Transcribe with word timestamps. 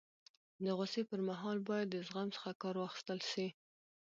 د 0.63 0.65
غوصي 0.77 1.01
پر 1.09 1.19
مهال 1.29 1.57
باید 1.69 1.87
د 1.89 1.95
زغم 2.07 2.27
څخه 2.35 2.49
کار 2.61 2.75
واخستل 2.77 3.19
سي. 3.31 3.47